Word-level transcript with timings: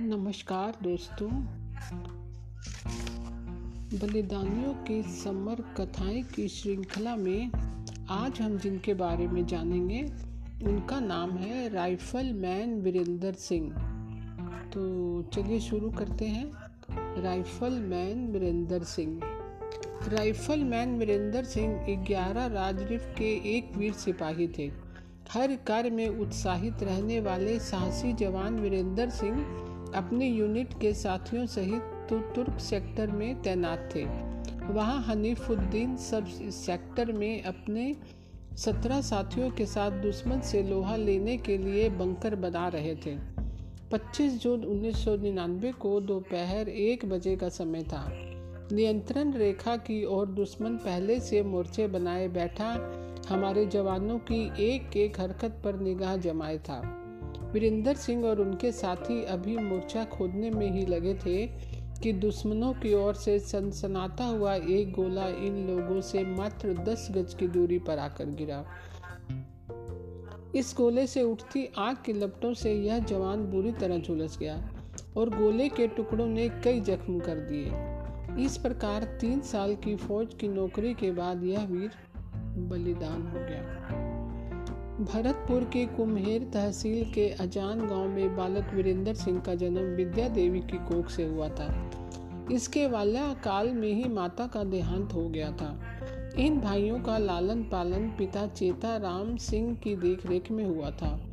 नमस्कार 0.00 0.76
दोस्तों। 0.82 1.30
बलिदानियों 3.98 4.74
की 4.74 5.02
समर 5.02 5.74
कथाएँ 5.80 6.22
की 6.22 6.48
श्रृंखला 6.48 7.16
में 7.16 7.50
आज 8.10 8.40
हम 8.40 8.58
जिनके 8.58 8.94
बारे 8.94 9.26
में 9.26 9.46
जानेंगे, 9.46 10.02
उनका 10.64 11.00
नाम 11.00 11.30
है 11.30 11.68
राइफल 11.68 12.32
मैन 12.32 12.80
वीरेंद्र 12.80 13.32
सिंह। 13.32 13.70
तो 14.70 15.22
चलिए 15.22 15.60
शुरू 15.60 15.90
करते 15.90 16.24
हैं। 16.24 16.52
Rifle 17.22 17.72
man 17.72 18.32
Virendra 18.32 18.84
Singh. 18.84 19.20
Rifle 20.08 20.64
man 20.64 20.98
Virendra 20.98 21.44
Singh 21.44 22.04
ग्यारह 22.06 22.46
राजरिफ 22.46 23.14
के 23.18 23.56
एक 23.56 23.76
वीर 23.76 23.92
सिपाही 23.92 24.48
थे। 24.48 24.72
हर 25.30 25.56
कार्य 25.56 25.90
में 25.90 26.08
उत्साहित 26.08 26.82
रहने 26.82 27.20
वाले 27.20 27.60
साहसी 27.60 28.12
जवान 28.12 28.60
वीरेंद्र 28.60 29.10
सिंह 29.10 29.66
अपनी 29.96 30.28
यूनिट 30.28 30.80
के 30.80 30.92
साथियों 30.92 31.46
सहित 31.46 31.82
तो 32.10 32.18
तुर्क 32.18 32.58
सेक्टर 32.60 33.10
में 33.10 33.42
तैनात 33.42 33.90
थे। 33.94 34.04
वहाँ 34.72 35.02
हनीफुद्दीन 35.02 35.96
सब 35.96 36.26
सेक्टर 36.50 37.12
में 37.12 37.42
अपने 37.42 37.96
सत्रह 38.56 39.00
साथियों 39.00 39.50
के 39.50 39.66
साथ 39.66 39.90
दुश्मन 39.90 40.40
से 40.40 40.62
लोहा 40.62 40.96
लेने 40.96 41.36
के 41.36 41.58
लिए 41.58 41.88
बंकर 41.88 42.34
बना 42.34 42.68
रहे 42.68 42.94
थे। 42.94 43.16
25 43.90 44.42
जून 44.42 44.64
1999 44.64 45.72
को 45.72 46.00
दोपहर 46.00 46.68
एक 46.68 47.04
बजे 47.04 47.36
का 47.36 47.48
समय 47.48 47.82
था। 47.82 48.08
नियंत्रण 48.72 49.32
रेखा 49.32 49.76
की 49.76 50.04
ओर 50.04 50.26
दुश्मन 50.26 50.76
पहले 50.76 51.20
से 51.20 51.42
मोर्चे 51.42 51.86
बनाए 51.86 52.28
बैठा, 52.28 52.92
हमारे 53.28 53.66
जवानों 53.66 54.18
की 54.18 54.64
एक 54.74 54.96
एक 54.96 55.20
हरकत 55.20 55.60
पर 55.64 55.80
निगाह 55.80 56.16
जमाए 56.16 56.58
था। 56.58 57.02
वीरेंद्र 57.52 57.94
सिंह 57.94 58.24
और 58.24 58.40
उनके 58.40 58.72
साथी 58.72 59.24
अभी 59.24 59.56
मोर्चा 59.56 60.04
खोदने 60.04 60.50
में 60.50 60.70
ही 60.70 60.86
लगे 60.86 61.14
थे 61.14 61.46
कि 62.02 62.12
दुश्मनों 62.12 62.72
की 62.72 62.94
ओर 62.94 63.14
से 63.14 63.38
सनसनाता 63.38 64.24
हुआ 64.24 64.54
एक 64.54 64.92
गोला 64.92 65.28
इन 65.28 65.66
लोगों 65.66 66.00
से 66.00 66.24
मात्र 66.24 66.72
दस 66.72 67.08
गज 67.10 67.34
की 67.34 67.48
दूरी 67.48 67.78
पर 67.78 67.98
आकर 67.98 68.24
गिरा। 68.24 68.64
इस 70.54 70.74
गोले 70.76 71.06
से 71.06 71.22
उठती 71.22 71.68
आग 71.78 71.96
के 72.06 72.12
लपटों 72.12 72.54
से 72.54 72.74
यह 72.74 72.98
जवान 72.98 73.44
बुरी 73.44 73.72
तरह 73.72 73.98
झुलस 73.98 74.38
गया 74.38 74.70
और 75.16 75.30
गोले 75.30 75.68
के 75.68 75.86
टुकड़ों 75.86 76.26
ने 76.26 76.48
कई 76.48 76.80
जख्म 76.80 77.18
कर 77.18 77.34
दिए। 77.34 77.72
इस 78.44 78.56
प्रकार 78.56 79.04
तीन 79.04 79.40
साल 79.40 79.74
की 79.74 79.96
फौज 79.96 80.34
की 80.34 80.48
नौकरी 80.48 80.94
के 80.94 81.10
बाद 81.10 81.44
यह 81.44 81.64
वीर 81.64 81.90
बलिदान 82.58 83.22
हो 83.22 83.38
गया। 83.38 84.05
भरतपुर 85.00 85.64
के 85.64 85.86
कुम्हेर 85.86 86.42
तहसील 86.54 87.12
के 87.12 87.28
अजान 87.28 87.86
गाँव 87.86 88.08
में 88.08 88.36
बालक 88.36 88.70
वीरेंद्र 88.74 89.14
सिंह 89.14 89.40
का 89.40 89.54
जन्म 89.54 89.80
विद्या 89.80 90.28
देवी 90.28 90.60
की 90.60 90.76
कोख 90.76 91.10
से 91.10 91.24
हुआ 91.24 91.48
था। 91.48 91.90
इसके 92.52 92.86
वाल्या 92.86 93.34
काल 93.34 93.68
में 93.68 93.92
ही 93.92 94.04
माता 94.04 94.46
का 94.46 94.64
देहांत 94.64 95.12
हो 95.14 95.28
गया 95.28 95.50
था। 95.52 95.80
इन 96.38 96.60
भाइयों 96.60 97.00
का 97.00 97.18
लालन 97.18 97.62
पालन 97.62 98.08
पिता 98.08 98.46
चेता 98.46 98.96
राम 98.96 99.36
सिंह 99.36 99.74
की 99.74 99.96
देखरेख 99.96 100.50
में 100.50 100.64
हुआ 100.64 100.90
था। 100.90 101.28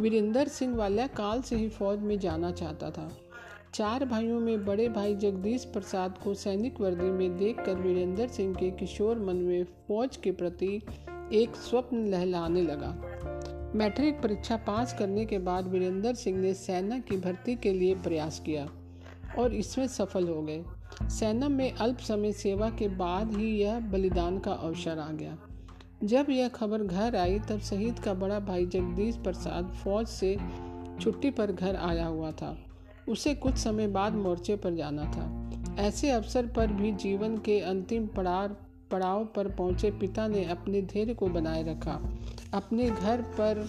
वीरेंद्र 0.00 0.48
सिंह 0.48 0.76
वाल्या 0.76 1.06
काल 1.06 1.42
से 1.42 1.56
ही 1.56 1.68
फौज 1.68 1.98
में 1.98 2.18
जाना 2.18 2.50
चाहता 2.50 2.90
था। 2.90 3.10
चार 3.74 4.04
भाइयों 4.04 4.40
में 4.40 4.64
बड़े 4.64 4.88
भाई 4.88 5.14
जगदीश 5.14 5.64
प्रसाद 5.64 6.18
को 6.24 6.34
सैनिक 6.34 6.80
वर्दी 6.80 7.10
में 7.10 7.36
देखकर 7.36 7.74
वीरेंद्र 7.74 8.28
सिंह 8.28 8.54
के 8.54 8.70
किशोर 8.70 9.18
मन 9.18 9.36
में 9.36 9.64
फौज 9.64 10.16
के 10.16 10.32
प्रति 10.32 10.82
एक 11.32 11.56
स्वप्न 11.56 12.06
लहलाने 12.06 12.62
लगा। 12.62 12.88
मैट्रिक 13.74 14.22
परीक्षा 14.22 14.56
पास 14.56 14.94
करने 14.98 15.24
के 15.24 15.38
बाद 15.38 15.68
वीरेंद्र 15.68 16.14
सिंह 16.14 16.38
ने 16.38 16.54
सेना 16.54 16.98
की 16.98 17.16
भर्ती 17.16 17.56
के 17.56 17.72
लिए 17.72 17.94
प्रयास 17.94 18.40
किया 18.40 18.68
और 19.38 19.54
इसमें 19.54 19.86
सफल 19.86 20.28
हो 20.28 20.42
गए। 20.42 20.64
सेना 21.08 21.48
में 21.48 21.72
अल्प 21.72 21.98
समय 21.98 22.32
सेवा 22.32 22.70
के 22.70 22.88
बाद 22.88 23.36
ही 23.36 23.50
यह 23.60 23.80
बलिदान 23.80 24.38
का 24.38 24.52
अवसर 24.52 24.98
आ 24.98 25.12
गया। 25.12 25.38
जब 26.04 26.26
यह 26.30 26.48
खबर 26.48 26.82
घर 26.82 27.16
आई, 27.16 27.38
तब 27.38 27.58
शहीद 27.58 27.98
का 27.98 28.14
बड़ा 28.14 28.40
भाई 28.40 28.66
जगदीश 28.66 29.16
प्रसाद 29.16 29.72
फौज 29.84 30.06
से 30.06 30.36
छुट्टी 31.00 31.30
पर 31.30 31.52
घर 31.52 31.76
आया 31.76 32.06
हुआ 32.06 32.30
था। 32.30 32.56
उसे 33.08 33.34
कुछ 33.34 33.54
समय 33.54 33.86
बाद 33.86 34.12
मोर्चे 34.12 34.56
पर 34.56 34.74
जाना 34.74 35.04
था। 35.04 35.50
ऐसे 35.82 36.10
अवसर 36.10 36.46
पर 36.46 36.66
भी 36.66 36.92
जीवन 36.92 37.38
के 37.38 37.60
अंतिम 37.60 38.06
पड़ाव 38.06 38.56
पड़ाव 38.92 39.24
पर 39.24 39.48
पहुँचे 39.48 39.90
पिता 39.90 40.28
ने 40.28 40.44
अपने 40.44 40.82
धैर्य 40.82 41.14
को 41.14 41.26
बनाए 41.26 41.62
रखा। 41.62 42.00
अपने 42.54 42.90
घर 42.90 43.22
पर 43.22 43.68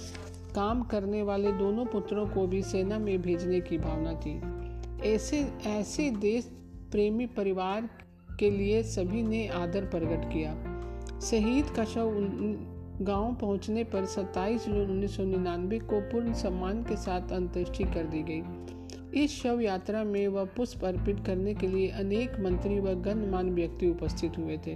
काम 0.56 0.84
करने 0.84 1.22
वाले 1.22 1.52
दोनों 1.52 1.86
पुत्रों 1.86 2.28
को 2.28 2.48
भी 2.48 2.64
सेना 2.64 3.00
में 3.00 3.22
भेजने 3.22 3.62
की 3.62 3.78
भावना 3.78 4.14
थी। 4.14 4.42
ऐसे 5.10 5.52
ऐसे 5.66 6.10
देश 6.12 6.52
प्रेमी 6.92 7.26
परिवार 7.26 7.90
के 8.40 8.50
लिए 8.50 8.84
सभी 8.84 9.24
ने 9.24 9.48
आदर 9.48 9.86
प्रकट 9.86 10.34
किया। 10.34 10.54
शहीद 11.20 11.66
का 11.66 11.86
शव 11.86 12.12
गाँव 13.02 13.36
पहुँचने 13.36 13.84
पर 13.84 14.06
27 14.06 14.66
जून 14.66 15.00
1999 15.00 15.80
को 15.80 16.02
पूर्ण 16.02 16.34
सम्मान 16.34 16.84
के 16.84 16.96
साथ 16.96 17.32
अंत्येष्टि 17.32 17.84
कर 17.84 18.04
दी 18.04 18.24
गई। 18.24 18.44
इस 19.24 19.44
शव 19.44 19.62
यात्रा 19.62 20.04
में 20.04 20.28
वह 20.28 20.44
पुष्प 20.44 20.86
अर्पित 20.86 21.20
करने 21.26 21.54
के 21.54 21.68
लिए 21.68 21.88
अनेक 21.88 22.40
मंत्री 22.40 22.80
व 22.80 22.94
गणमान्य 22.94 23.52
व्यक्ति 23.52 23.90
उपस्थित 23.90 24.38
हुए 24.38 24.58
थे। 24.68 24.76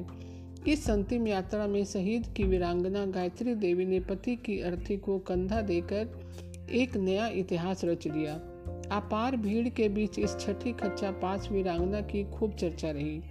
इस 0.68 0.90
अंतिम 0.90 1.28
यात्रा 1.28 1.68
में 1.68 1.86
शहीद 1.86 2.28
की 2.28 2.44
वीरांगना 2.44 3.06
गायत्री 3.06 3.56
देवी 3.56 3.86
ने 3.86 4.00
पति 4.00 4.36
की 4.36 4.60
अर्थी 4.60 4.98
को 4.98 5.18
कंधा 5.20 5.62
देकर 5.62 6.68
एक 6.72 6.96
नया 6.98 7.28
इतिहास 7.28 7.86
रच 7.86 8.08
दिया। 8.08 8.34
अपार 8.96 9.36
भीड़ 9.36 9.70
के 9.70 9.90
बीच 9.90 10.20
इस 10.20 10.38
छठी 10.40 10.72
खच्चा 10.74 11.12
पास 11.12 11.48
वीरांगना 11.52 12.02
की 12.02 12.24
खूब 12.24 12.56
चर्चा 12.56 12.92
रही। 12.92 13.22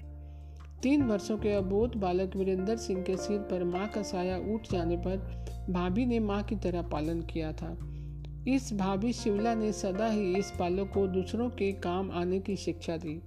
तीन 0.83 1.03
वर्षों 1.03 1.39
के 1.39 1.53
अबोध 1.53 1.97
बालक 1.97 2.37
वीरेंद्र 2.37 2.77
सिंह 2.77 3.03
के 3.03 3.17
सिर 3.17 3.39
पर 3.39 3.65
माँ 3.65 3.89
का 3.89 4.03
साया 4.03 4.39
उठ 4.55 4.73
जाने 4.73 4.97
पर 4.97 5.17
भाभी 5.71 6.07
ने 6.07 6.19
माँ 6.19 6.43
की 6.43 6.57
तरह 6.57 6.83
पालन 6.83 7.23
किया 7.23 7.53
था। 7.53 7.77
इस 8.49 8.73
भाभी 8.73 9.13
शिवला 9.13 9.55
ने 9.55 9.73
सदा 9.73 10.11
ही 10.11 10.35
इस 10.37 10.53
बालक 10.59 10.91
को 10.95 11.07
दूसरों 11.07 11.51
के 11.51 11.73
काम 11.73 12.11
आने 12.11 12.41
की 12.41 12.57
शिक्षा 12.57 12.97
दी। 12.97 13.21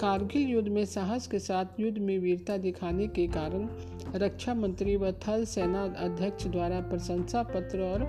कारगिल 0.00 0.48
युद्ध 0.48 0.68
में 0.68 0.84
साहस 0.84 1.26
के 1.26 1.38
साथ 1.38 1.80
युद्ध 1.80 1.98
में 1.98 2.18
वीरता 2.18 2.56
दिखाने 2.56 3.06
के 3.06 3.26
कारण 3.26 3.68
रक्षा 4.14 4.54
मंत्री 4.54 4.96
व 4.96 5.12
थल 5.12 5.44
सेना 5.44 5.82
अध्यक्ष 5.84 6.46
द्वारा 6.46 6.80
प्रशंसा 6.80 7.42
पत्र 7.42 7.80
और 7.80 8.04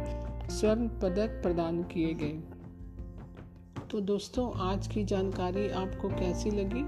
स्वर्ण 0.49 0.87
पदक 0.87 1.39
प्रदान 1.43 1.83
किए 1.83 2.13
गए। 2.13 2.39
तो 3.91 4.01
दोस्तों, 4.01 4.51
आज 4.59 4.87
की 4.87 5.03
जानकारी 5.03 5.69
आपको 5.69 6.09
कैसी 6.09 6.51
लगी? 6.51 6.83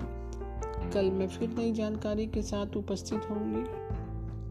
कल 0.91 1.11
मैं 1.11 1.27
फिर 1.27 1.49
नई 1.49 1.71
जानकारी 1.71 2.27
के 2.27 2.41
साथ 2.41 2.77
उपस्थित 2.77 3.21
होंगी। 3.29 3.63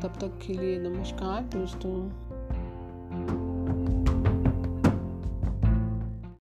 तब 0.03 0.15
तक 0.21 0.47
के 0.47 0.53
लिए 0.53 0.79
नमस्कार 0.79 1.43
दोस्तों। 1.43 2.11